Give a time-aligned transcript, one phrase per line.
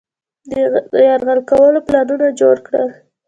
[0.91, 2.89] د یرغل کولو پلانونه جوړ کړل.